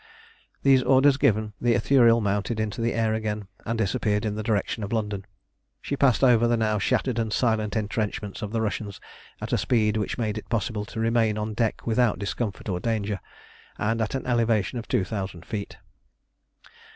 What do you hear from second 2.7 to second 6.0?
the air again, and disappeared in the direction of London. She